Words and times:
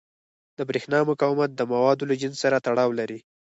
د 0.57 0.59
برېښنا 0.69 0.99
مقاومت 1.11 1.49
د 1.55 1.61
موادو 1.71 2.03
له 2.09 2.15
جنس 2.21 2.35
سره 2.43 2.61
تړاو 2.65 2.89
لري. 2.99 3.19